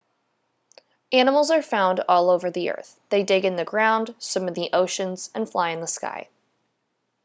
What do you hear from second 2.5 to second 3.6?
earth they dig in